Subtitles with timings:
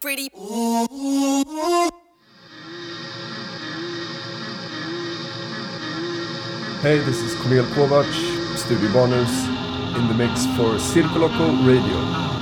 [0.00, 0.30] pretty.
[6.82, 9.48] Hey, this is Kornél Kovács, Studio Barnhus,
[9.98, 12.37] in the mix for Circoloco Radio.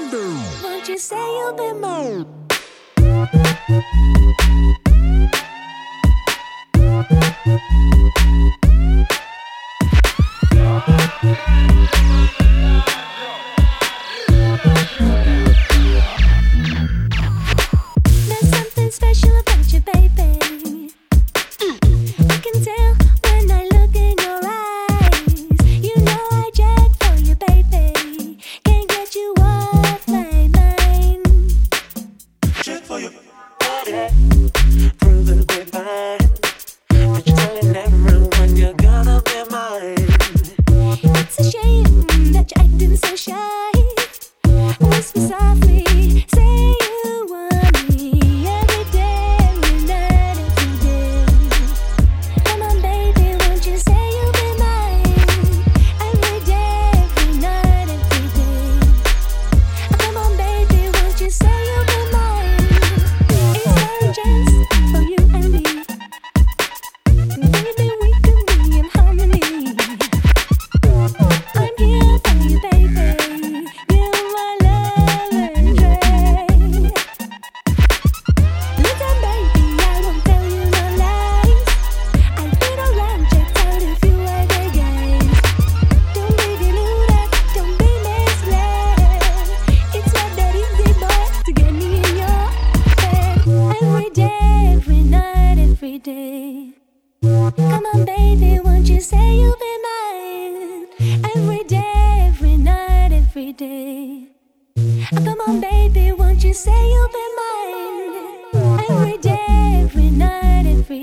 [0.00, 2.26] Won't you say you'll be mine?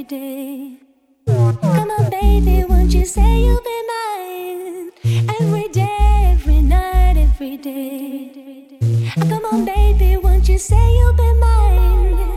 [0.08, 0.78] day.
[1.26, 4.92] Come on, baby, won't you say you'll be mine?
[5.42, 8.80] Every day, every night, every day.
[9.16, 12.37] Come on, baby, won't you say you'll be mine?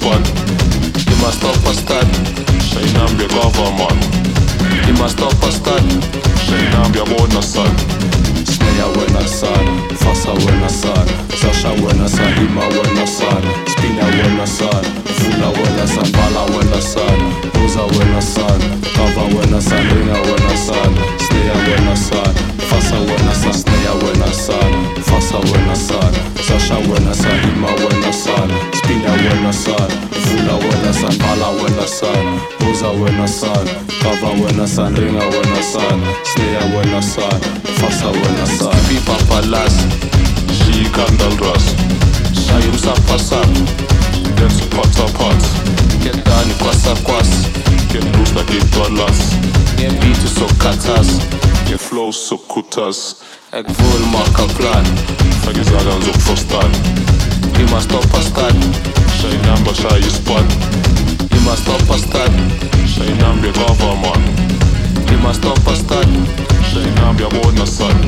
[0.00, 0.22] Je span
[1.08, 2.10] Je mag stoppen staan
[2.72, 4.04] Zijn naam je government
[4.86, 5.86] Je mag stoppen staan
[6.48, 7.74] Zijn naam je bonasan
[8.44, 14.88] Snea wena sana, fasa wena sana Sasha wena sana, ima wena sana Spina wena sana,
[15.18, 17.28] vula wena sana Bala wena sana,
[17.64, 21.96] uza wena sana Kava wena sana, ringa wena sana Snea wena sana, fasa wena sana
[21.96, 22.55] Snea wena sana, fasa wena sana Sasha wena sana,
[27.56, 29.88] ima wena sana Spina wena sana,
[30.26, 33.70] vula wena sana Bala wena sana, uza wena sana
[34.02, 37.40] Kava wena sana, ringa wena sana Snea wena sana,
[37.80, 39.72] fasa wena sana Pi papalas
[40.52, 41.64] She candle ras
[42.46, 43.46] Sai msapasap
[44.40, 45.42] Let's pot apart
[46.02, 47.28] Get down kwasa kwas
[47.92, 49.32] Get loose like it dollars
[49.78, 51.08] Nie beat so katas
[51.68, 53.16] Je flow so kutas.
[53.50, 54.84] Ek voel maak 'n plan.
[55.42, 56.70] Vergisagan zoek verstaan
[57.58, 58.56] Je mag stoppen staan
[59.20, 60.46] Zijn naam basha je span.
[61.28, 62.34] Je mag stoppen staan
[62.86, 64.26] Zijn naam je government
[65.10, 66.26] Je mag stoppen staan
[66.72, 67.98] Zijn naam je bonasan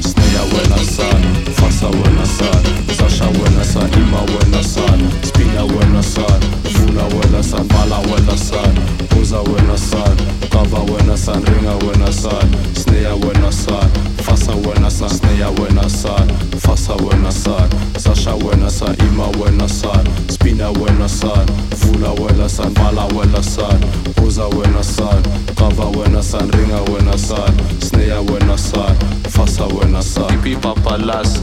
[0.00, 5.08] Snea wena sana, fasa wena sana Sasha wena sana, ima wena sana
[5.48, 6.46] Spina wena sana,
[6.78, 8.80] vula wena sana Bala wena sana,
[9.22, 10.16] uza wena sana
[10.50, 13.88] Kava wena sana, ringa wena sana Snea wena sana,
[14.22, 20.10] fasa wena sana Snea wena sana, fasa wena sana Sasha wena sana, ima wena sana
[20.28, 23.86] Spina wena sana, vula wena sana Bala wena sana,
[24.26, 25.22] uza wena sana
[25.56, 27.52] Kava wena sana, ringa wena sana
[27.88, 28.94] Snea wena sana,
[29.30, 31.40] fasa wena sana Pi papalas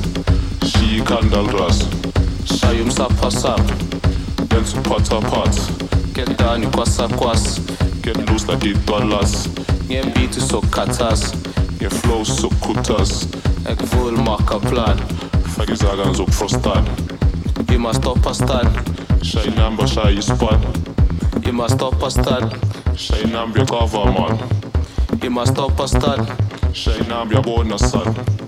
[0.65, 1.85] She candle ras
[4.55, 5.55] Msapasap Let's pot apart
[6.13, 7.59] Get down kwasa kwas
[8.01, 9.49] Get loose like it dollars.
[9.87, 11.33] Nie beat so katas.
[11.79, 13.27] Je flow so kutas.
[13.85, 14.97] Voel maak 'n plan.
[15.43, 16.85] Vergisagan zoek verstaan
[17.67, 18.71] Je mag stoppen staan
[19.21, 20.59] Zijn naam basha je span.
[21.41, 22.51] Je mag stoppen staan
[22.93, 24.41] Zijn naam je government
[25.21, 26.27] Je mag stoppen staan
[26.71, 28.44] Zijn naam je bonasan Thank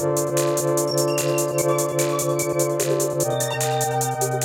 [0.00, 0.14] for
[4.30, 4.37] my